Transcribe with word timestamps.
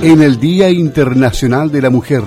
En 0.00 0.22
el 0.22 0.38
Día 0.38 0.70
Internacional 0.70 1.72
de 1.72 1.82
la 1.82 1.90
Mujer 1.90 2.22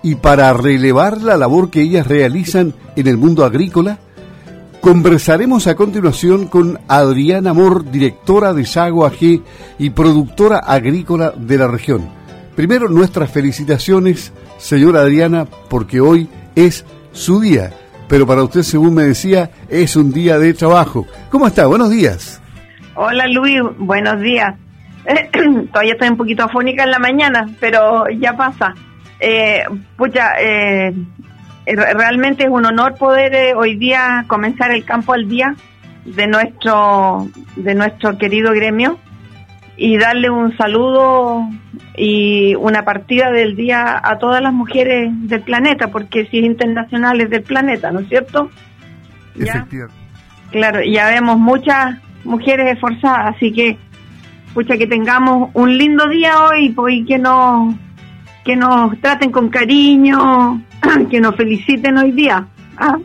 y 0.00 0.14
para 0.14 0.52
relevar 0.52 1.20
la 1.20 1.36
labor 1.36 1.68
que 1.68 1.82
ellas 1.82 2.06
realizan 2.06 2.72
en 2.94 3.08
el 3.08 3.16
mundo 3.16 3.44
agrícola, 3.44 3.98
conversaremos 4.80 5.66
a 5.66 5.74
continuación 5.74 6.46
con 6.46 6.78
Adriana 6.86 7.50
Amor, 7.50 7.90
directora 7.90 8.54
de 8.54 8.64
Sago 8.64 9.04
AG 9.04 9.42
y 9.78 9.90
productora 9.90 10.58
agrícola 10.58 11.32
de 11.36 11.58
la 11.58 11.66
región. 11.66 12.08
Primero, 12.54 12.88
nuestras 12.88 13.28
felicitaciones, 13.32 14.32
señora 14.58 15.00
Adriana, 15.00 15.48
porque 15.68 16.00
hoy 16.00 16.28
es 16.54 16.84
su 17.10 17.40
día, 17.40 17.72
pero 18.06 18.24
para 18.24 18.44
usted, 18.44 18.62
según 18.62 18.94
me 18.94 19.02
decía, 19.02 19.50
es 19.68 19.96
un 19.96 20.12
día 20.12 20.38
de 20.38 20.54
trabajo. 20.54 21.06
¿Cómo 21.28 21.48
está? 21.48 21.66
Buenos 21.66 21.90
días. 21.90 22.40
Hola 22.94 23.26
Luis, 23.26 23.60
buenos 23.78 24.20
días. 24.20 24.54
Todavía 25.72 25.92
estoy 25.92 26.08
un 26.08 26.16
poquito 26.16 26.44
afónica 26.44 26.84
en 26.84 26.90
la 26.90 26.98
mañana, 26.98 27.48
pero 27.58 28.04
ya 28.08 28.36
pasa. 28.36 28.74
Eh, 29.18 29.64
pucha, 29.96 30.32
eh, 30.40 30.94
realmente 31.66 32.44
es 32.44 32.50
un 32.50 32.64
honor 32.64 32.94
poder 32.96 33.34
eh, 33.34 33.54
hoy 33.54 33.76
día 33.76 34.24
comenzar 34.26 34.70
el 34.70 34.84
campo 34.84 35.12
al 35.12 35.28
día 35.28 35.54
de 36.04 36.26
nuestro 36.26 37.28
de 37.56 37.74
nuestro 37.74 38.16
querido 38.16 38.52
gremio 38.52 38.98
y 39.76 39.98
darle 39.98 40.30
un 40.30 40.56
saludo 40.56 41.48
y 41.96 42.54
una 42.54 42.84
partida 42.84 43.30
del 43.30 43.56
día 43.56 44.00
a 44.02 44.18
todas 44.18 44.42
las 44.42 44.52
mujeres 44.52 45.10
del 45.28 45.42
planeta, 45.42 45.88
porque 45.88 46.26
si 46.26 46.38
es 46.38 46.44
internacional 46.44 47.20
es 47.20 47.30
del 47.30 47.42
planeta, 47.42 47.90
¿no 47.90 48.00
es 48.00 48.08
cierto? 48.08 48.50
¿Ya? 49.34 49.66
Claro, 50.50 50.80
ya 50.82 51.06
vemos 51.08 51.38
muchas 51.38 51.96
mujeres 52.24 52.72
esforzadas, 52.72 53.36
así 53.36 53.52
que 53.52 53.78
pucha 54.54 54.76
que 54.76 54.86
tengamos 54.86 55.50
un 55.54 55.76
lindo 55.76 56.08
día 56.08 56.44
hoy 56.44 56.70
pues, 56.70 56.94
y 56.94 57.04
que 57.04 57.18
nos 57.18 57.74
que 58.44 58.56
nos 58.56 58.98
traten 59.00 59.30
con 59.30 59.50
cariño, 59.50 60.62
que 61.10 61.20
nos 61.20 61.36
feliciten 61.36 61.98
hoy 61.98 62.12
día. 62.12 62.46
¿ah? 62.78 62.98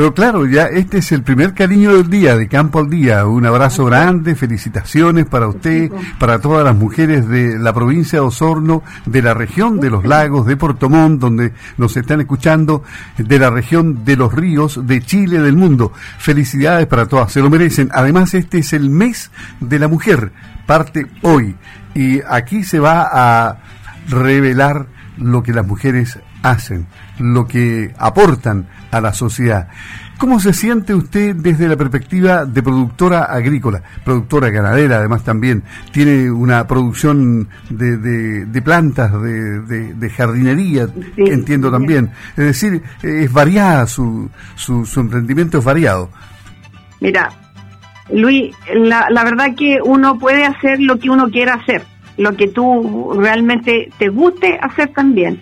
Pero 0.00 0.14
claro, 0.14 0.46
ya 0.46 0.64
este 0.64 0.96
es 0.96 1.12
el 1.12 1.22
primer 1.22 1.52
cariño 1.52 1.94
del 1.94 2.08
día, 2.08 2.34
de 2.34 2.48
Campo 2.48 2.78
al 2.78 2.88
Día. 2.88 3.26
Un 3.26 3.44
abrazo 3.44 3.84
grande, 3.84 4.34
felicitaciones 4.34 5.26
para 5.26 5.46
usted, 5.46 5.92
para 6.18 6.38
todas 6.38 6.64
las 6.64 6.74
mujeres 6.74 7.28
de 7.28 7.58
la 7.58 7.74
provincia 7.74 8.20
de 8.20 8.24
Osorno, 8.24 8.82
de 9.04 9.20
la 9.20 9.34
región 9.34 9.78
de 9.78 9.90
los 9.90 10.06
lagos, 10.06 10.46
de 10.46 10.56
Portomón, 10.56 11.18
donde 11.18 11.52
nos 11.76 11.98
están 11.98 12.22
escuchando, 12.22 12.82
de 13.18 13.38
la 13.38 13.50
región 13.50 14.02
de 14.02 14.16
los 14.16 14.32
ríos, 14.32 14.86
de 14.86 15.02
Chile, 15.02 15.38
del 15.38 15.58
mundo. 15.58 15.92
Felicidades 16.16 16.86
para 16.86 17.04
todas, 17.04 17.30
se 17.30 17.42
lo 17.42 17.50
merecen. 17.50 17.90
Además, 17.92 18.32
este 18.32 18.60
es 18.60 18.72
el 18.72 18.88
mes 18.88 19.30
de 19.60 19.78
la 19.78 19.88
mujer, 19.88 20.32
parte 20.64 21.08
hoy. 21.20 21.56
Y 21.94 22.22
aquí 22.26 22.64
se 22.64 22.78
va 22.78 23.06
a 23.12 23.58
revelar 24.08 24.86
lo 25.18 25.42
que 25.42 25.52
las 25.52 25.66
mujeres 25.66 26.18
hacen, 26.42 26.86
lo 27.18 27.46
que 27.46 27.92
aportan 27.98 28.66
a 28.90 29.00
la 29.00 29.12
sociedad. 29.12 29.68
¿Cómo 30.18 30.38
se 30.38 30.52
siente 30.52 30.94
usted 30.94 31.34
desde 31.34 31.66
la 31.66 31.76
perspectiva 31.76 32.44
de 32.44 32.62
productora 32.62 33.24
agrícola, 33.24 33.82
productora 34.04 34.50
ganadera 34.50 34.96
además 34.96 35.24
también? 35.24 35.62
Tiene 35.92 36.30
una 36.30 36.66
producción 36.66 37.48
de, 37.70 37.96
de, 37.96 38.62
plantas, 38.62 39.12
de, 39.22 39.94
de 39.94 40.10
jardinería, 40.10 40.88
entiendo 41.16 41.70
también. 41.70 42.10
Es 42.36 42.44
decir, 42.44 42.82
es 43.02 43.32
variada, 43.32 43.86
su, 43.86 44.28
su, 44.56 44.84
su 44.84 45.00
emprendimiento 45.00 45.58
es 45.58 45.64
variado. 45.64 46.10
Mira, 47.00 47.30
Luis, 48.12 48.54
la, 48.74 49.06
la 49.08 49.24
verdad 49.24 49.54
que 49.56 49.78
uno 49.82 50.18
puede 50.18 50.44
hacer 50.44 50.80
lo 50.80 50.98
que 50.98 51.08
uno 51.08 51.30
quiera 51.30 51.54
hacer 51.54 51.82
lo 52.20 52.36
que 52.36 52.48
tú 52.48 53.14
realmente 53.16 53.88
te 53.98 54.08
guste 54.08 54.58
hacer 54.60 54.92
también. 54.92 55.40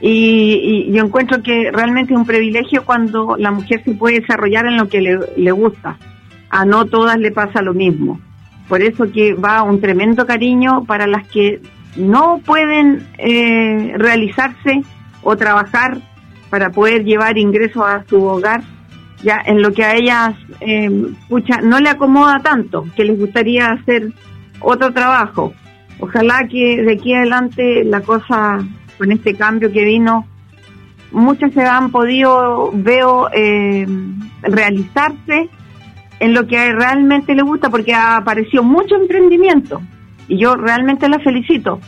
Y, 0.00 0.90
yo 0.92 1.04
encuentro 1.04 1.42
que 1.42 1.70
realmente 1.72 2.12
es 2.12 2.18
un 2.18 2.26
privilegio 2.26 2.84
cuando 2.84 3.36
la 3.36 3.50
mujer 3.50 3.82
se 3.84 3.92
puede 3.92 4.20
desarrollar 4.20 4.66
en 4.66 4.76
lo 4.76 4.88
que 4.88 5.00
le, 5.00 5.52
gusta. 5.52 5.96
A 6.50 6.64
no 6.64 6.86
todas 6.86 7.18
le 7.18 7.30
pasa 7.30 7.62
lo 7.62 7.74
mismo. 7.74 8.20
Por 8.68 8.82
eso 8.82 9.10
que 9.12 9.34
va 9.34 9.62
un 9.62 9.80
tremendo 9.80 10.26
cariño 10.26 10.84
para 10.84 11.06
las 11.06 11.26
que 11.28 11.60
no 11.96 12.40
pueden 12.44 13.06
eh, 13.18 13.94
realizarse 13.96 14.82
o 15.22 15.36
trabajar 15.36 15.98
para 16.50 16.70
poder 16.70 17.04
llevar 17.04 17.38
ingresos 17.38 17.82
a 17.82 18.04
su 18.08 18.22
hogar, 18.24 18.62
ya 19.22 19.42
en 19.44 19.62
lo 19.62 19.72
que 19.72 19.84
a 19.84 19.94
ellas 19.94 20.34
eh, 20.60 20.88
no 20.88 21.80
le 21.80 21.88
acomoda 21.88 22.40
tanto, 22.40 22.86
que 22.96 23.04
les 23.04 23.18
gustaría 23.18 23.72
hacer 23.72 24.12
otro 24.60 24.92
trabajo. 24.92 25.52
Ojalá 26.00 26.46
que 26.48 26.82
de 26.82 26.92
aquí 26.92 27.12
adelante 27.12 27.84
la 27.84 28.00
cosa, 28.00 28.58
con 28.98 29.12
este 29.12 29.34
cambio 29.34 29.72
que 29.72 29.84
vino, 29.84 30.26
muchas 31.12 31.52
se 31.52 31.62
han 31.62 31.90
podido, 31.90 32.70
veo, 32.74 33.28
eh, 33.32 33.86
realizarse 34.42 35.48
en 36.20 36.34
lo 36.34 36.46
que 36.46 36.72
realmente 36.72 37.34
le 37.34 37.42
gusta, 37.42 37.70
porque 37.70 37.94
apareció 37.94 38.62
mucho 38.62 38.96
emprendimiento 38.96 39.80
y 40.26 40.38
yo 40.38 40.56
realmente 40.56 41.08
la 41.08 41.18
felicito. 41.20 41.80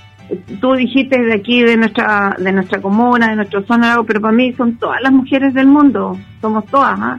Tú 0.60 0.75
dijiste 0.75 1.21
de 1.21 1.34
aquí, 1.34 1.62
de 1.62 1.76
nuestra 1.76 2.37
de 2.38 2.53
nuestra 2.53 2.81
comuna, 2.81 3.28
de 3.28 3.37
nuestra 3.37 3.62
zona, 3.65 4.00
pero 4.06 4.21
para 4.21 4.32
mí 4.32 4.53
son 4.53 4.77
todas 4.77 5.03
las 5.03 5.12
mujeres 5.12 5.53
del 5.53 5.66
mundo, 5.66 6.16
somos 6.41 6.65
todas. 6.66 6.98
¿ah? 7.00 7.19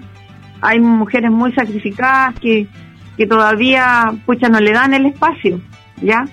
Hay 0.62 0.80
mujeres 0.80 1.30
muy 1.30 1.52
sacrificadas 1.52 2.40
que, 2.40 2.68
que 3.18 3.28
todavía, 3.28 4.14
pucha, 4.26 4.48
no 4.48 4.62
le 4.62 4.72
dan 4.72 4.94
el 4.94 5.08
espacio, 5.08 5.60
¿ya? 6.02 6.26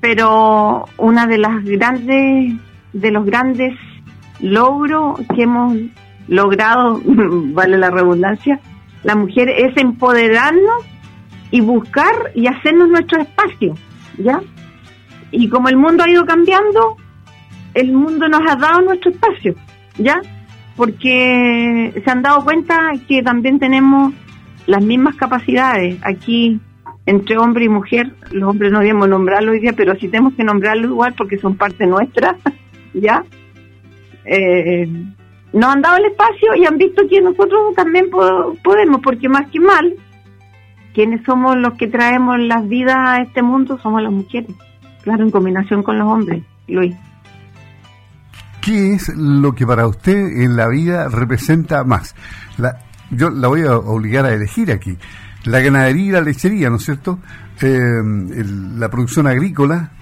pero 0.00 0.84
una 0.96 1.26
de 1.26 1.38
las 1.38 1.64
grandes 1.64 2.54
de 2.92 3.10
los 3.10 3.24
grandes 3.24 3.74
logros 4.40 5.20
que 5.34 5.42
hemos 5.42 5.76
logrado, 6.28 7.00
vale 7.04 7.78
la 7.78 7.90
redundancia, 7.90 8.60
la 9.04 9.14
mujer 9.14 9.48
es 9.48 9.76
empoderarnos 9.76 10.84
y 11.50 11.60
buscar 11.60 12.14
y 12.34 12.46
hacernos 12.46 12.88
nuestro 12.88 13.20
espacio, 13.20 13.74
¿ya? 14.18 14.40
Y 15.30 15.48
como 15.48 15.68
el 15.68 15.76
mundo 15.76 16.04
ha 16.04 16.10
ido 16.10 16.24
cambiando, 16.24 16.96
el 17.74 17.92
mundo 17.92 18.28
nos 18.28 18.40
ha 18.48 18.56
dado 18.56 18.80
nuestro 18.82 19.10
espacio, 19.10 19.54
¿ya? 19.96 20.20
Porque 20.76 22.00
se 22.04 22.10
han 22.10 22.22
dado 22.22 22.44
cuenta 22.44 22.92
que 23.06 23.22
también 23.22 23.58
tenemos 23.58 24.12
las 24.66 24.82
mismas 24.82 25.16
capacidades. 25.16 25.98
Aquí 26.02 26.60
entre 27.06 27.38
hombre 27.38 27.64
y 27.64 27.68
mujer, 27.70 28.12
los 28.32 28.50
hombres 28.50 28.70
no 28.70 28.80
debemos 28.80 29.08
nombrarlo 29.08 29.52
hoy 29.52 29.60
día, 29.60 29.72
pero 29.72 29.96
sí 29.96 30.08
tenemos 30.08 30.34
que 30.34 30.44
nombrarlo 30.44 30.88
igual 30.88 31.14
porque 31.16 31.38
son 31.38 31.56
parte 31.56 31.86
nuestra, 31.86 32.36
¿ya? 33.00 33.24
Eh, 34.24 34.88
nos 35.52 35.74
han 35.74 35.82
dado 35.82 35.96
el 35.96 36.06
espacio 36.06 36.54
y 36.56 36.66
han 36.66 36.76
visto 36.76 37.02
que 37.08 37.20
nosotros 37.20 37.74
también 37.74 38.06
podemos, 38.10 39.00
porque 39.02 39.28
más 39.28 39.50
que 39.50 39.60
mal, 39.60 39.94
quienes 40.94 41.24
somos 41.24 41.56
los 41.56 41.74
que 41.74 41.86
traemos 41.86 42.38
las 42.40 42.68
vidas 42.68 42.96
a 42.96 43.22
este 43.22 43.42
mundo 43.42 43.78
somos 43.78 44.02
las 44.02 44.12
mujeres, 44.12 44.50
claro, 45.02 45.24
en 45.24 45.30
combinación 45.30 45.82
con 45.82 45.98
los 45.98 46.08
hombres, 46.08 46.42
Luis. 46.66 46.94
¿Qué 48.60 48.94
es 48.94 49.08
lo 49.16 49.54
que 49.54 49.66
para 49.66 49.86
usted 49.86 50.42
en 50.42 50.56
la 50.56 50.68
vida 50.68 51.08
representa 51.08 51.84
más? 51.84 52.14
La, 52.58 52.80
yo 53.10 53.30
la 53.30 53.48
voy 53.48 53.62
a 53.62 53.78
obligar 53.78 54.26
a 54.26 54.34
elegir 54.34 54.70
aquí 54.70 54.98
la 55.44 55.60
ganadería 55.60 56.04
y 56.04 56.10
la 56.10 56.20
lechería, 56.20 56.70
¿no 56.70 56.76
es 56.76 56.84
cierto? 56.84 57.18
Eh, 57.60 58.02
la 58.76 58.88
producción 58.88 59.26
agrícola 59.26 59.92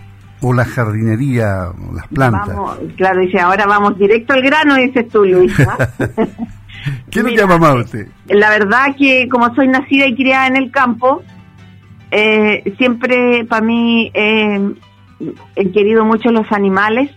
o 0.40 0.52
la 0.52 0.64
jardinería, 0.64 1.68
las 1.94 2.06
plantas. 2.08 2.56
claro, 2.96 3.20
dice, 3.20 3.40
ahora 3.40 3.66
vamos 3.66 3.98
directo 3.98 4.34
al 4.34 4.42
grano, 4.42 4.76
dices 4.76 5.08
tú, 5.08 5.24
Luis. 5.24 5.54
¿Qué 7.10 7.22
le 7.22 7.36
llama 7.36 7.58
más 7.58 7.70
a 7.70 7.74
usted? 7.74 8.08
La 8.28 8.50
verdad 8.50 8.94
que 8.96 9.28
como 9.28 9.54
soy 9.54 9.68
nacida 9.68 10.06
y 10.06 10.14
criada 10.14 10.46
en 10.46 10.56
el 10.56 10.70
campo, 10.70 11.22
eh, 12.10 12.74
siempre 12.78 13.44
para 13.44 13.64
mí 13.64 14.10
eh, 14.14 14.74
he 15.56 15.72
querido 15.72 16.04
mucho 16.04 16.30
los 16.30 16.50
animales, 16.52 17.10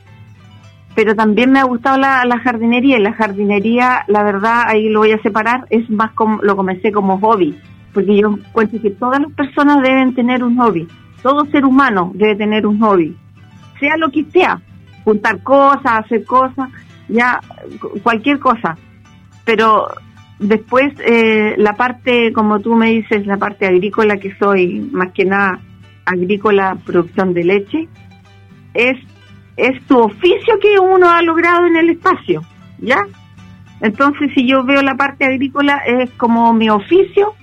pero 0.95 1.15
también 1.15 1.51
me 1.51 1.59
ha 1.59 1.65
gustado 1.65 1.97
la, 1.97 2.25
la, 2.25 2.39
jardinería 2.39 2.97
y 2.97 3.01
la 3.01 3.13
jardinería, 3.13 4.05
la 4.07 4.23
verdad, 4.23 4.63
ahí 4.65 4.89
lo 4.89 4.99
voy 4.99 5.11
a 5.11 5.21
separar, 5.21 5.65
es 5.69 5.87
más 5.89 6.11
como, 6.13 6.41
lo 6.41 6.55
comencé 6.55 6.91
como 6.91 7.19
hobby 7.19 7.55
porque 7.93 8.17
yo 8.17 8.37
cuento 8.51 8.81
que 8.81 8.91
todas 8.91 9.19
las 9.19 9.31
personas 9.33 9.81
deben 9.81 10.13
tener 10.13 10.43
un 10.43 10.57
hobby, 10.57 10.87
todo 11.21 11.45
ser 11.45 11.65
humano 11.65 12.11
debe 12.13 12.35
tener 12.35 12.65
un 12.65 12.79
hobby, 12.79 13.15
sea 13.79 13.97
lo 13.97 14.09
que 14.09 14.25
sea, 14.25 14.61
juntar 15.03 15.41
cosas, 15.43 16.05
hacer 16.05 16.23
cosas, 16.25 16.69
ya 17.07 17.39
cualquier 18.03 18.39
cosa, 18.39 18.77
pero 19.45 19.87
después 20.39 20.93
eh, 20.99 21.55
la 21.57 21.73
parte, 21.73 22.31
como 22.33 22.59
tú 22.59 22.75
me 22.75 22.91
dices, 22.91 23.25
la 23.25 23.37
parte 23.37 23.67
agrícola 23.67 24.17
que 24.17 24.35
soy, 24.37 24.79
más 24.91 25.11
que 25.11 25.25
nada 25.25 25.59
agrícola, 26.05 26.77
producción 26.85 27.33
de 27.33 27.43
leche, 27.43 27.87
es, 28.73 28.97
es 29.57 29.83
tu 29.83 29.97
oficio 29.97 30.59
que 30.61 30.79
uno 30.79 31.09
ha 31.09 31.21
logrado 31.21 31.65
en 31.65 31.75
el 31.75 31.89
espacio, 31.89 32.41
¿ya? 32.79 32.99
Entonces, 33.81 34.31
si 34.35 34.47
yo 34.47 34.63
veo 34.63 34.81
la 34.81 34.95
parte 34.95 35.25
agrícola, 35.25 35.77
es 35.85 36.09
como 36.11 36.53
mi 36.53 36.69
oficio 36.69 37.33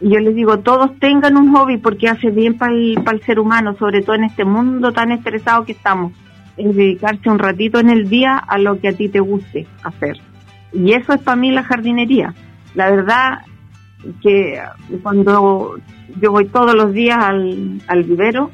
yo 0.00 0.18
les 0.18 0.34
digo, 0.34 0.60
todos 0.60 0.98
tengan 0.98 1.36
un 1.36 1.54
hobby 1.54 1.76
porque 1.76 2.08
hace 2.08 2.30
bien 2.30 2.56
para 2.56 2.72
el, 2.72 2.98
el 2.98 3.22
ser 3.22 3.38
humano, 3.38 3.76
sobre 3.78 4.02
todo 4.02 4.16
en 4.16 4.24
este 4.24 4.44
mundo 4.44 4.92
tan 4.92 5.12
estresado 5.12 5.64
que 5.64 5.72
estamos. 5.72 6.12
Es 6.56 6.74
dedicarse 6.74 7.28
un 7.28 7.38
ratito 7.38 7.78
en 7.78 7.90
el 7.90 8.08
día 8.08 8.36
a 8.36 8.58
lo 8.58 8.80
que 8.80 8.88
a 8.88 8.92
ti 8.92 9.08
te 9.08 9.20
guste 9.20 9.66
hacer. 9.82 10.18
Y 10.72 10.92
eso 10.92 11.12
es 11.12 11.20
para 11.20 11.36
mí 11.36 11.50
la 11.50 11.64
jardinería. 11.64 12.34
La 12.74 12.90
verdad 12.90 13.40
que 14.22 14.60
cuando 15.02 15.76
yo 16.20 16.32
voy 16.32 16.46
todos 16.46 16.74
los 16.74 16.92
días 16.92 17.18
al, 17.18 17.80
al 17.86 18.02
vivero, 18.04 18.50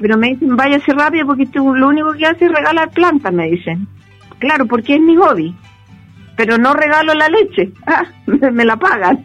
pero 0.00 0.16
me 0.16 0.30
dicen, 0.30 0.56
váyase 0.56 0.92
rápido 0.92 1.26
porque 1.26 1.46
tú 1.46 1.74
lo 1.74 1.88
único 1.88 2.12
que 2.12 2.26
hace 2.26 2.46
es 2.46 2.52
regalar 2.52 2.90
plantas, 2.90 3.32
me 3.32 3.48
dicen. 3.50 3.86
Claro, 4.38 4.66
porque 4.66 4.94
es 4.94 5.00
mi 5.00 5.16
hobby. 5.16 5.54
Pero 6.36 6.56
no 6.56 6.72
regalo 6.74 7.14
la 7.14 7.28
leche, 7.28 7.72
ah, 7.86 8.04
me 8.26 8.64
la 8.64 8.76
pagan. 8.76 9.24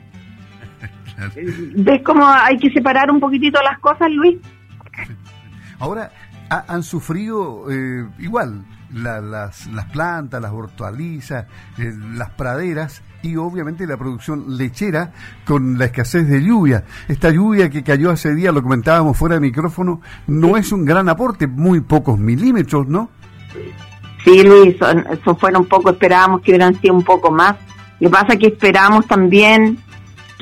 ¿Ves 1.75 2.01
cómo 2.03 2.27
hay 2.27 2.57
que 2.57 2.71
separar 2.71 3.11
un 3.11 3.19
poquitito 3.19 3.59
las 3.61 3.79
cosas, 3.79 4.09
Luis? 4.11 4.37
Ahora, 5.79 6.11
han 6.49 6.83
sufrido 6.83 7.65
eh, 7.71 8.07
igual 8.19 8.63
las, 8.93 9.67
las 9.67 9.85
plantas, 9.91 10.41
las 10.41 10.51
hortalizas, 10.51 11.45
eh, 11.77 11.93
las 12.13 12.29
praderas 12.31 13.01
y 13.21 13.35
obviamente 13.37 13.87
la 13.87 13.97
producción 13.97 14.57
lechera 14.57 15.11
con 15.45 15.77
la 15.77 15.85
escasez 15.85 16.27
de 16.27 16.43
lluvia. 16.43 16.83
Esta 17.07 17.31
lluvia 17.31 17.69
que 17.69 17.83
cayó 17.83 18.11
hace 18.11 18.35
día, 18.35 18.51
lo 18.51 18.61
comentábamos 18.61 19.17
fuera 19.17 19.35
de 19.35 19.41
micrófono, 19.41 20.01
no 20.27 20.57
es 20.57 20.71
un 20.71 20.85
gran 20.85 21.09
aporte, 21.09 21.47
muy 21.47 21.81
pocos 21.81 22.19
milímetros, 22.19 22.87
¿no? 22.87 23.09
Sí, 24.23 24.43
Luis, 24.43 24.75
eso 25.09 25.35
fueron 25.35 25.65
poco, 25.65 25.91
esperábamos 25.91 26.41
que 26.41 26.51
hubieran 26.51 26.79
sido 26.79 26.93
un 26.93 27.03
poco 27.03 27.31
más. 27.31 27.55
Lo 27.99 28.09
que 28.09 28.13
pasa 28.13 28.33
es 28.33 28.39
que 28.39 28.47
esperamos 28.47 29.07
también 29.07 29.77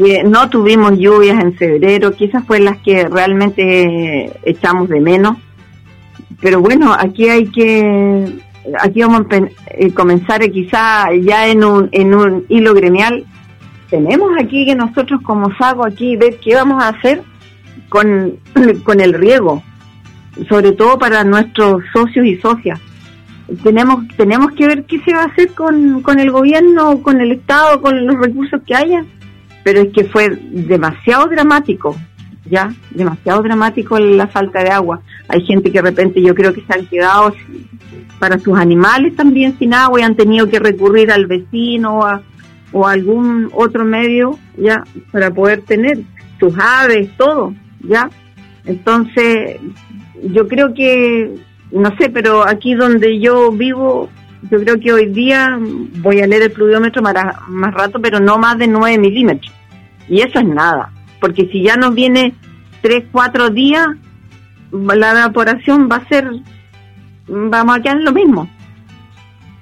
que 0.01 0.23
no 0.23 0.49
tuvimos 0.49 0.97
lluvias 0.97 1.41
en 1.43 1.53
febrero, 1.53 2.15
que 2.15 2.25
esas 2.25 2.45
fueron 2.45 2.65
las 2.65 2.77
que 2.79 3.07
realmente 3.07 4.31
echamos 4.43 4.89
de 4.89 4.99
menos 4.99 5.37
pero 6.41 6.59
bueno, 6.59 6.93
aquí 6.97 7.29
hay 7.29 7.45
que, 7.45 8.39
aquí 8.79 9.01
vamos 9.01 9.27
a 9.29 9.37
eh, 9.67 9.93
comenzar 9.93 10.41
quizá 10.49 11.13
ya 11.13 11.47
en 11.47 11.63
un, 11.63 11.89
en 11.91 12.15
un 12.15 12.45
hilo 12.49 12.73
gremial. 12.73 13.23
Tenemos 13.91 14.31
aquí 14.39 14.65
que 14.65 14.75
nosotros 14.75 15.21
como 15.21 15.55
SAGO 15.55 15.85
aquí 15.85 16.15
ver 16.15 16.37
qué 16.39 16.55
vamos 16.55 16.83
a 16.83 16.89
hacer 16.89 17.21
con, 17.89 18.39
con 18.83 19.01
el 19.01 19.13
riego, 19.13 19.61
sobre 20.49 20.71
todo 20.71 20.97
para 20.97 21.23
nuestros 21.23 21.83
socios 21.93 22.25
y 22.25 22.37
socias. 22.37 22.79
Tenemos, 23.61 24.07
tenemos 24.17 24.53
que 24.53 24.65
ver 24.65 24.85
qué 24.85 24.99
se 25.01 25.13
va 25.13 25.23
a 25.23 25.25
hacer 25.25 25.53
con, 25.53 26.01
con 26.01 26.19
el 26.19 26.31
gobierno, 26.31 27.03
con 27.03 27.21
el 27.21 27.33
Estado, 27.33 27.81
con 27.81 28.07
los 28.07 28.17
recursos 28.17 28.61
que 28.65 28.73
haya, 28.73 29.05
pero 29.63 29.81
es 29.81 29.93
que 29.93 30.05
fue 30.05 30.29
demasiado 30.29 31.27
dramático 31.27 31.95
ya 32.45 32.73
demasiado 32.91 33.43
dramático 33.43 33.99
la 33.99 34.27
falta 34.27 34.63
de 34.63 34.69
agua. 34.69 35.01
Hay 35.27 35.41
gente 35.45 35.71
que 35.71 35.81
de 35.81 35.89
repente 35.89 36.21
yo 36.21 36.33
creo 36.35 36.53
que 36.53 36.61
se 36.61 36.73
han 36.73 36.85
quedado 36.87 37.33
para 38.19 38.39
sus 38.39 38.57
animales 38.57 39.15
también 39.15 39.57
sin 39.57 39.73
agua 39.73 39.99
y 39.99 40.03
han 40.03 40.15
tenido 40.15 40.47
que 40.47 40.59
recurrir 40.59 41.11
al 41.11 41.27
vecino 41.27 41.99
o 41.99 42.05
a, 42.05 42.21
o 42.71 42.87
algún 42.87 43.49
otro 43.53 43.85
medio 43.85 44.37
ya 44.57 44.83
para 45.11 45.31
poder 45.31 45.61
tener 45.61 45.99
sus 46.39 46.53
aves, 46.57 47.09
todo, 47.17 47.53
ya. 47.87 48.09
Entonces, 48.65 49.57
yo 50.23 50.47
creo 50.47 50.73
que, 50.73 51.35
no 51.71 51.95
sé, 51.97 52.09
pero 52.09 52.47
aquí 52.47 52.73
donde 52.73 53.19
yo 53.19 53.51
vivo, 53.51 54.09
yo 54.49 54.59
creo 54.59 54.79
que 54.79 54.93
hoy 54.93 55.07
día 55.07 55.57
voy 55.97 56.21
a 56.21 56.27
leer 56.27 56.43
el 56.43 56.51
pluviómetro 56.51 57.01
más, 57.01 57.13
más 57.47 57.73
rato, 57.73 58.01
pero 58.01 58.19
no 58.19 58.37
más 58.37 58.57
de 58.57 58.67
9 58.67 58.97
milímetros. 58.97 59.53
Y 60.07 60.21
eso 60.21 60.39
es 60.39 60.45
nada 60.45 60.91
porque 61.21 61.47
si 61.51 61.63
ya 61.63 61.77
nos 61.77 61.93
viene 61.93 62.35
tres, 62.81 63.05
cuatro 63.11 63.49
días, 63.51 63.87
la 64.71 65.11
evaporación 65.11 65.87
va 65.89 65.97
a 65.97 66.07
ser, 66.09 66.29
vamos 67.27 67.77
a 67.77 67.81
quedar 67.81 67.97
en 67.97 68.05
lo 68.05 68.11
mismo. 68.11 68.49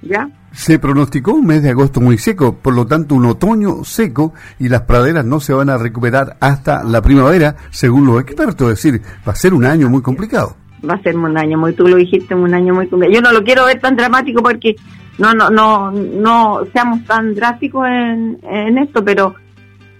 ¿Ya? 0.01 0.29
Se 0.53 0.79
pronosticó 0.79 1.33
un 1.33 1.45
mes 1.45 1.61
de 1.61 1.69
agosto 1.69 2.01
muy 2.01 2.17
seco, 2.17 2.55
por 2.55 2.73
lo 2.73 2.87
tanto 2.87 3.13
un 3.13 3.25
otoño 3.25 3.83
seco 3.83 4.33
y 4.57 4.69
las 4.69 4.83
praderas 4.83 5.25
no 5.25 5.39
se 5.39 5.53
van 5.53 5.69
a 5.69 5.77
recuperar 5.77 6.37
hasta 6.39 6.83
la 6.83 7.01
primavera, 7.01 7.55
según 7.69 8.07
los 8.07 8.21
expertos. 8.21 8.71
Es 8.71 8.81
decir, 8.81 9.01
va 9.27 9.33
a 9.33 9.35
ser 9.35 9.53
un 9.53 9.65
año 9.65 9.89
muy 9.89 10.01
complicado. 10.01 10.55
Va 10.87 10.95
a 10.95 11.01
ser 11.01 11.17
un 11.17 11.37
año 11.37 11.57
muy, 11.57 11.73
tú 11.73 11.87
lo 11.87 11.97
dijiste, 11.97 12.35
un 12.35 12.53
año 12.53 12.73
muy 12.73 12.87
complicado. 12.87 13.15
Yo 13.15 13.21
no 13.21 13.33
lo 13.33 13.43
quiero 13.43 13.65
ver 13.65 13.79
tan 13.79 13.95
dramático 13.95 14.41
porque 14.41 14.75
no, 15.17 15.33
no, 15.33 15.49
no, 15.49 15.91
no 15.91 16.61
seamos 16.71 17.03
tan 17.05 17.35
drásticos 17.35 17.87
en, 17.87 18.39
en 18.43 18.77
esto, 18.77 19.03
pero 19.03 19.35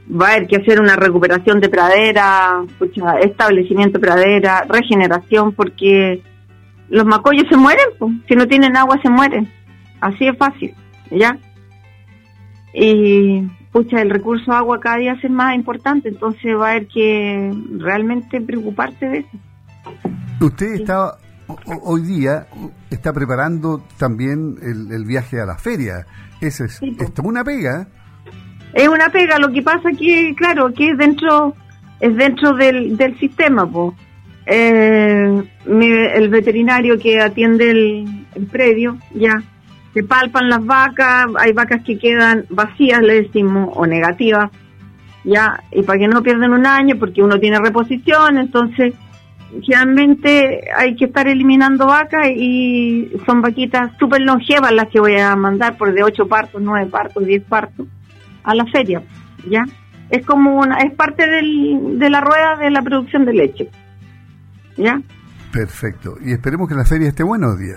va 0.09 0.27
a 0.27 0.31
haber 0.33 0.47
que 0.47 0.57
hacer 0.57 0.79
una 0.79 0.95
recuperación 0.95 1.59
de 1.59 1.69
pradera, 1.69 2.63
establecimiento 3.21 3.99
de 3.99 4.07
pradera, 4.07 4.65
regeneración, 4.67 5.53
porque 5.53 6.21
los 6.89 7.05
macollos 7.05 7.45
se 7.49 7.57
mueren, 7.57 7.85
si 8.27 8.35
no 8.35 8.47
tienen 8.47 8.75
agua 8.75 8.99
se 9.01 9.09
mueren, 9.09 9.51
así 10.01 10.27
es 10.27 10.37
fácil, 10.37 10.73
¿ya? 11.11 11.37
Y 12.73 13.43
pucha, 13.71 14.01
el 14.01 14.09
recurso 14.09 14.51
agua 14.51 14.79
cada 14.79 14.97
día 14.97 15.17
es 15.21 15.29
más 15.29 15.55
importante, 15.55 16.09
entonces 16.09 16.55
va 16.57 16.67
a 16.67 16.71
haber 16.71 16.87
que 16.87 17.51
realmente 17.77 18.41
preocuparse 18.41 19.05
de 19.05 19.17
eso. 19.19 19.37
Usted 20.41 20.73
está 20.73 21.17
hoy 21.83 22.01
día 22.03 22.47
está 22.91 23.11
preparando 23.11 23.83
también 23.97 24.55
el, 24.61 25.05
viaje 25.05 25.41
a 25.41 25.45
la 25.45 25.57
feria. 25.57 26.05
Ese 26.41 26.65
es, 26.65 26.79
una 27.23 27.43
pega 27.43 27.87
es 28.73 28.87
una 28.87 29.09
pega, 29.09 29.39
lo 29.39 29.51
que 29.51 29.61
pasa 29.61 29.91
que, 29.97 30.33
claro, 30.35 30.73
que 30.73 30.91
es 30.91 30.97
dentro, 30.97 31.55
es 31.99 32.15
dentro 32.15 32.53
del, 32.53 32.97
del 32.97 33.17
sistema, 33.19 33.69
pues. 33.69 33.93
el 34.45 36.29
veterinario 36.29 36.99
que 36.99 37.19
atiende 37.19 37.71
el, 37.71 38.45
predio, 38.51 38.97
ya, 39.13 39.41
se 39.93 40.03
palpan 40.03 40.49
las 40.49 40.63
vacas, 40.65 41.27
hay 41.39 41.51
vacas 41.51 41.83
que 41.83 41.97
quedan 41.97 42.45
vacías, 42.49 43.01
le 43.01 43.23
decimos, 43.23 43.69
o 43.73 43.87
negativas, 43.87 44.51
ya, 45.23 45.61
y 45.71 45.81
para 45.81 45.99
que 45.99 46.07
no 46.07 46.21
pierdan 46.21 46.53
un 46.53 46.65
año, 46.65 46.95
porque 46.99 47.23
uno 47.23 47.39
tiene 47.39 47.59
reposición, 47.59 48.37
entonces, 48.37 48.93
generalmente 49.61 50.69
hay 50.75 50.95
que 50.95 51.05
estar 51.05 51.27
eliminando 51.27 51.87
vacas 51.87 52.27
y 52.29 53.11
son 53.25 53.41
vaquitas 53.41 53.91
súper 53.97 54.21
longevas 54.21 54.71
las 54.71 54.87
que 54.89 54.99
voy 54.99 55.17
a 55.17 55.35
mandar, 55.35 55.77
por 55.77 55.93
de 55.93 56.03
8 56.03 56.27
partos, 56.27 56.61
9 56.61 56.89
partos, 56.89 57.25
10 57.25 57.43
partos 57.43 57.87
a 58.43 58.55
la 58.55 58.65
feria, 58.65 59.01
¿ya? 59.49 59.63
Es 60.09 60.25
como 60.25 60.59
una, 60.59 60.77
es 60.77 60.93
parte 60.93 61.27
del, 61.27 61.99
de 61.99 62.09
la 62.09 62.21
rueda 62.21 62.55
de 62.59 62.71
la 62.71 62.81
producción 62.81 63.25
de 63.25 63.33
leche, 63.33 63.69
¿ya? 64.77 65.01
Perfecto. 65.51 66.15
Y 66.23 66.31
esperemos 66.31 66.67
que 66.67 66.75
la 66.75 66.85
feria 66.85 67.09
esté 67.09 67.23
buena 67.23 67.47
hoy 67.49 67.65
día. 67.65 67.75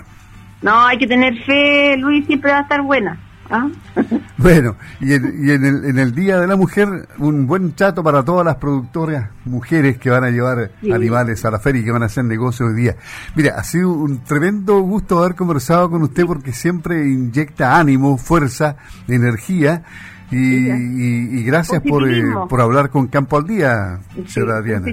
No, 0.62 0.86
hay 0.86 0.98
que 0.98 1.06
tener 1.06 1.34
fe, 1.44 1.96
Luis, 1.96 2.26
siempre 2.26 2.52
va 2.52 2.58
a 2.58 2.62
estar 2.62 2.82
buena. 2.82 3.18
¿Ah? 3.52 3.68
bueno, 4.38 4.76
y, 5.00 5.12
en, 5.12 5.46
y 5.46 5.50
en, 5.50 5.64
el, 5.64 5.84
en, 5.84 5.98
el, 5.98 6.14
Día 6.14 6.40
de 6.40 6.46
la 6.46 6.56
Mujer, 6.56 7.08
un 7.18 7.46
buen 7.46 7.74
chato 7.74 8.02
para 8.02 8.24
todas 8.24 8.44
las 8.44 8.56
productoras 8.56 9.30
mujeres 9.44 9.98
que 9.98 10.10
van 10.10 10.24
a 10.24 10.30
llevar 10.30 10.72
animales 10.92 11.44
a 11.44 11.50
la 11.50 11.58
feria 11.58 11.82
y 11.82 11.84
que 11.84 11.92
van 11.92 12.02
a 12.02 12.06
hacer 12.06 12.24
negocio 12.24 12.66
hoy 12.66 12.74
día. 12.74 12.96
Mira, 13.36 13.54
ha 13.56 13.62
sido 13.62 13.92
un 13.92 14.24
tremendo 14.24 14.80
gusto 14.80 15.18
haber 15.18 15.34
conversado 15.34 15.90
con 15.90 16.02
usted 16.02 16.24
porque 16.26 16.52
siempre 16.52 17.06
inyecta 17.06 17.78
ánimo, 17.78 18.16
fuerza, 18.18 18.76
energía 19.06 19.84
y, 20.30 21.44
gracias 21.44 21.82
por, 21.82 22.08
eh, 22.08 22.24
por 22.48 22.60
hablar 22.60 22.88
con 22.90 23.06
Campo 23.08 23.36
al 23.36 23.46
Día, 23.46 24.00
señora 24.26 24.62
Diana. 24.62 24.86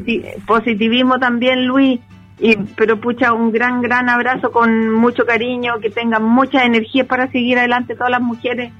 Positivismo 0.45 1.17
también, 1.17 1.65
Luis. 1.65 1.99
Y, 2.39 2.55
pero 2.77 2.99
pucha, 2.99 3.33
un 3.33 3.51
gran, 3.51 3.81
gran 3.81 4.09
abrazo 4.09 4.51
con 4.51 4.91
mucho 4.91 5.25
cariño, 5.25 5.79
que 5.81 5.89
tengan 5.89 6.23
mucha 6.23 6.63
energía 6.63 7.05
para 7.05 7.29
seguir 7.31 7.57
adelante 7.57 7.95
todas 7.95 8.11
las 8.11 8.21
mujeres. 8.21 8.71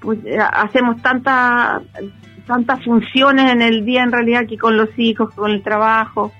Pues, 0.00 0.18
eh, 0.24 0.38
hacemos 0.38 1.00
tantas 1.02 1.82
tantas 2.46 2.84
funciones 2.84 3.50
en 3.50 3.62
el 3.62 3.84
día 3.84 4.02
en 4.02 4.12
realidad 4.12 4.42
que 4.46 4.58
con 4.58 4.76
los 4.76 4.90
hijos, 4.98 5.32
con 5.34 5.50
el 5.50 5.62
trabajo, 5.62 6.32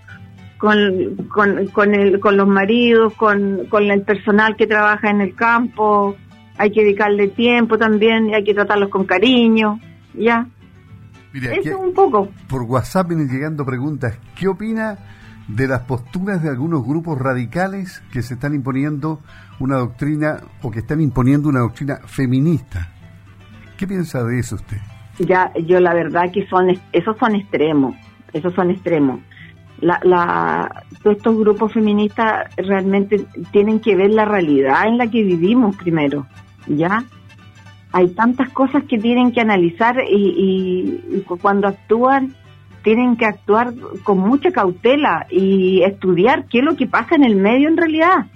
con, 0.59 1.17
con, 1.29 1.67
con, 1.69 1.95
el, 1.95 2.21
con 2.21 2.37
los 2.37 2.47
maridos, 2.47 3.15
con, 3.15 3.67
con 3.69 3.91
el 3.91 4.03
personal 4.03 4.57
que 4.57 4.67
trabaja 4.67 5.11
en 5.11 5.21
el 5.21 5.35
campo, 5.35 6.17
hay 6.57 6.71
que 6.71 6.83
dedicarle 6.83 7.29
tiempo 7.29 7.79
también, 7.79 8.29
y 8.29 8.35
hay 8.35 8.45
que 8.45 8.55
tratarlos 8.55 8.91
con 8.91 9.05
cariño, 9.05 9.81
¿ya? 10.15 10.47
Eso 11.35 11.71
es 11.71 11.75
un 11.75 11.93
poco. 11.93 12.29
Por 12.49 12.63
WhatsApp 12.63 13.09
vienen 13.09 13.29
llegando 13.29 13.65
preguntas. 13.65 14.17
¿Qué 14.39 14.47
opina 14.47 14.97
de 15.49 15.69
las 15.69 15.83
posturas 15.83 16.43
de 16.43 16.49
algunos 16.49 16.85
grupos 16.85 17.19
radicales 17.19 18.03
que 18.13 18.23
se 18.23 18.35
están 18.35 18.55
imponiendo 18.55 19.21
una 19.61 19.77
doctrina 19.77 20.41
o 20.63 20.71
que 20.71 20.81
están 20.81 21.01
imponiendo 21.01 21.49
una 21.49 21.61
doctrina 21.61 22.01
feminista? 22.07 22.89
¿Qué 23.77 23.87
piensa 23.87 24.23
de 24.25 24.39
eso 24.39 24.57
usted? 24.57 24.79
Ya, 25.19 25.53
yo 25.67 25.81
la 25.81 25.95
verdad 25.95 26.33
que 26.33 26.47
son 26.49 26.71
esos 26.93 27.17
son 27.19 27.37
extremos, 27.37 27.95
esos 28.33 28.53
son 28.55 28.71
extremos. 28.71 29.21
La, 29.81 30.01
la, 30.03 30.85
estos 31.05 31.37
grupos 31.37 31.73
feministas 31.73 32.49
realmente 32.57 33.27
tienen 33.51 33.81
que 33.81 33.97
ver 33.97 34.11
la 34.11 34.25
realidad 34.25 34.87
en 34.87 34.99
la 34.99 35.09
que 35.09 35.23
vivimos 35.23 35.77
primero. 35.77 36.27
¿ya? 36.67 37.05
Hay 37.93 38.09
tantas 38.09 38.49
cosas 38.51 38.85
que 38.85 38.99
tienen 38.99 39.33
que 39.33 39.41
analizar 39.41 39.97
y, 40.09 41.23
cuando 41.41 41.69
actúan 41.69 42.35
tienen 42.85 43.17
que 43.17 43.25
actuar 43.25 43.73
con 44.05 44.19
mucha 44.19 44.53
cautela 44.53 45.27
y 45.31 45.83
estudiar 45.83 46.45
qué 46.45 46.59
es 46.59 46.65
lo 46.65 46.77
que 46.77 46.87
pasa 46.87 47.17
en 47.17 47.25
el 47.25 47.35
medio 47.35 47.69
en 47.69 47.79
realidad. 47.79 48.27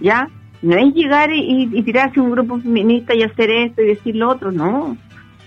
¿Ya? 0.00 0.28
No 0.60 0.76
es 0.76 0.92
llegar 0.92 1.30
y, 1.32 1.82
tirarse 1.82 2.20
un 2.20 2.32
grupo 2.32 2.58
feminista 2.58 3.14
y 3.14 3.22
hacer 3.22 3.48
esto 3.50 3.80
y 3.80 3.86
decir 3.86 4.16
lo 4.16 4.28
otro, 4.28 4.50
no. 4.50 4.96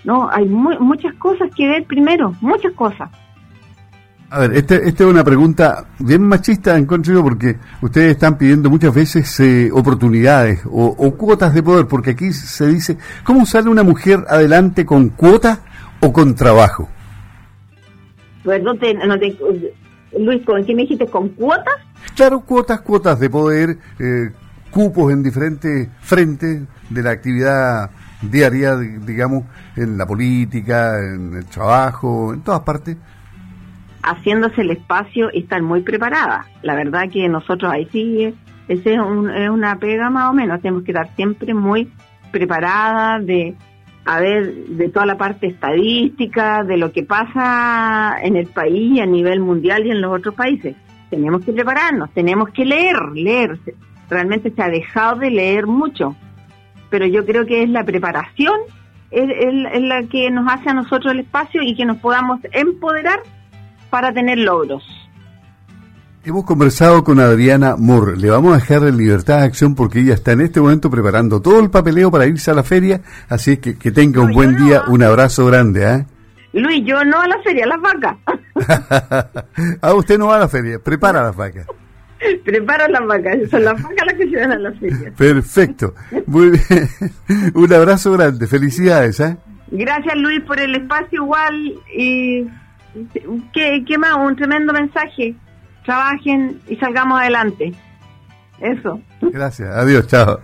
No, 0.04 0.28
hay 0.30 0.46
muchas 0.46 1.14
cosas 1.14 1.50
que 1.54 1.68
ver 1.68 1.84
primero, 1.84 2.34
muchas 2.40 2.72
cosas. 2.72 3.10
A 4.30 4.40
ver, 4.40 4.54
esta 4.54 4.74
este 4.76 5.04
es 5.04 5.10
una 5.10 5.22
pregunta 5.22 5.86
bien 5.98 6.22
machista, 6.22 6.76
en 6.76 6.86
yo, 7.02 7.22
porque 7.22 7.56
ustedes 7.82 8.12
están 8.12 8.36
pidiendo 8.36 8.68
muchas 8.68 8.92
veces 8.94 9.38
eh, 9.40 9.70
oportunidades 9.72 10.60
o, 10.64 11.14
cuotas 11.16 11.54
de 11.54 11.62
poder, 11.62 11.86
porque 11.86 12.10
aquí 12.10 12.32
se 12.32 12.66
dice, 12.66 12.98
¿cómo 13.22 13.46
sale 13.46 13.70
una 13.70 13.82
mujer 13.82 14.24
adelante 14.28 14.84
con 14.84 15.10
cuota 15.10 15.60
o 16.00 16.12
con 16.12 16.34
trabajo? 16.34 16.88
Pues 18.44 18.62
no 18.62 18.74
te, 18.76 18.94
no 18.94 19.18
te, 19.18 19.36
Luis, 20.18 20.44
¿con 20.44 20.64
qué 20.64 20.74
me 20.74 20.82
dijiste? 20.82 21.06
¿Con 21.06 21.30
cuotas? 21.30 21.74
Claro, 22.14 22.40
cuotas, 22.40 22.80
cuotas 22.82 23.18
de 23.18 23.30
poder, 23.30 23.78
eh, 23.98 24.30
cupos 24.70 25.12
en 25.12 25.22
diferentes 25.22 25.88
frentes 26.00 26.62
de 26.90 27.02
la 27.02 27.10
actividad 27.10 27.90
diaria, 28.22 28.76
digamos, 28.76 29.44
en 29.76 29.98
la 29.98 30.06
política, 30.06 30.98
en 30.98 31.34
el 31.34 31.46
trabajo, 31.46 32.32
en 32.32 32.42
todas 32.42 32.60
partes 32.60 32.96
haciéndose 34.04 34.60
el 34.60 34.70
espacio 34.70 35.30
y 35.32 35.40
estar 35.40 35.62
muy 35.62 35.80
preparada. 35.80 36.46
La 36.62 36.74
verdad 36.74 37.08
que 37.10 37.28
nosotros 37.28 37.72
ahí 37.72 37.88
sí, 37.90 38.34
ese 38.68 38.94
es, 38.94 39.00
una 39.50 39.78
pega 39.78 40.10
más 40.10 40.30
o 40.30 40.34
menos, 40.34 40.60
tenemos 40.60 40.84
que 40.84 40.92
estar 40.92 41.08
siempre 41.16 41.54
muy 41.54 41.90
preparada 42.30 43.18
de 43.18 43.54
a 44.04 44.20
ver 44.20 44.54
de 44.54 44.88
toda 44.88 45.06
la 45.06 45.16
parte 45.16 45.46
estadística, 45.46 46.62
de 46.64 46.76
lo 46.76 46.92
que 46.92 47.02
pasa 47.02 48.16
en 48.22 48.36
el 48.36 48.46
país 48.46 49.00
a 49.00 49.06
nivel 49.06 49.40
mundial 49.40 49.86
y 49.86 49.90
en 49.90 50.00
los 50.00 50.12
otros 50.12 50.34
países. 50.34 50.76
Tenemos 51.10 51.44
que 51.44 51.52
prepararnos, 51.52 52.10
tenemos 52.12 52.50
que 52.50 52.64
leer, 52.64 52.96
leer. 53.14 53.58
Realmente 54.10 54.50
se 54.50 54.62
ha 54.62 54.68
dejado 54.68 55.20
de 55.20 55.30
leer 55.30 55.66
mucho, 55.66 56.16
pero 56.90 57.06
yo 57.06 57.24
creo 57.24 57.46
que 57.46 57.62
es 57.62 57.70
la 57.70 57.84
preparación 57.84 58.60
es, 59.14 59.30
es 59.72 59.82
la 59.82 60.02
que 60.04 60.30
nos 60.30 60.50
hace 60.50 60.70
a 60.70 60.74
nosotros 60.74 61.12
el 61.12 61.20
espacio 61.20 61.62
y 61.62 61.74
que 61.74 61.84
nos 61.84 61.98
podamos 61.98 62.40
empoderar 62.52 63.20
para 63.90 64.12
tener 64.12 64.38
logros. 64.38 64.84
Hemos 66.26 66.44
conversado 66.44 67.04
con 67.04 67.20
Adriana 67.20 67.76
Moore. 67.76 68.16
Le 68.16 68.30
vamos 68.30 68.54
a 68.54 68.56
dejar 68.56 68.82
en 68.88 68.96
libertad 68.96 69.40
de 69.40 69.44
acción 69.44 69.74
porque 69.74 70.00
ella 70.00 70.14
está 70.14 70.32
en 70.32 70.40
este 70.40 70.58
momento 70.58 70.88
preparando 70.90 71.42
todo 71.42 71.60
el 71.60 71.68
papeleo 71.70 72.10
para 72.10 72.26
irse 72.26 72.50
a 72.50 72.54
la 72.54 72.62
feria. 72.62 73.02
Así 73.28 73.58
que 73.58 73.76
que 73.76 73.92
tenga 73.92 74.22
un 74.22 74.32
buen 74.32 74.56
día. 74.56 74.84
Un 74.88 75.02
abrazo 75.02 75.44
grande. 75.44 75.84
¿eh? 75.84 76.06
Luis, 76.54 76.82
yo 76.86 77.04
no 77.04 77.20
a 77.20 77.28
la 77.28 77.38
feria, 77.42 77.64
a 77.64 77.68
las 77.68 77.80
vacas. 77.80 78.16
ah, 79.82 79.94
usted 79.94 80.18
no 80.18 80.28
va 80.28 80.36
a 80.36 80.40
la 80.40 80.48
feria, 80.48 80.78
prepara 80.78 81.22
las 81.24 81.36
vacas. 81.36 81.66
Prepara 82.44 82.88
las 82.88 83.06
vacas, 83.06 83.36
son 83.50 83.64
las 83.64 83.82
vacas 83.82 84.06
las 84.06 84.14
que 84.14 84.30
se 84.30 84.36
van 84.40 84.52
a 84.52 84.58
la 84.58 84.72
feria. 84.72 85.12
Perfecto. 85.14 85.94
Muy 86.26 86.52
bien. 86.52 86.88
un 87.54 87.70
abrazo 87.70 88.12
grande. 88.12 88.46
Felicidades. 88.46 89.20
¿eh? 89.20 89.36
Gracias, 89.70 90.16
Luis, 90.16 90.40
por 90.44 90.58
el 90.58 90.74
espacio 90.74 91.22
igual 91.22 91.74
y 91.94 92.46
¿Qué, 93.52 93.84
¿Qué 93.86 93.98
más? 93.98 94.16
Un 94.16 94.36
tremendo 94.36 94.72
mensaje. 94.72 95.34
Trabajen 95.84 96.60
y 96.68 96.76
salgamos 96.76 97.20
adelante. 97.20 97.72
Eso. 98.60 99.00
Gracias. 99.20 99.68
Adiós. 99.74 100.06
Chao. 100.06 100.40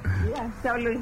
chao, 0.63 0.77
Luis. 0.79 1.01